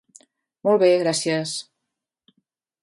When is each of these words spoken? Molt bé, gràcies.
Molt 0.69 0.81
bé, 0.83 0.89
gràcies. 1.03 1.55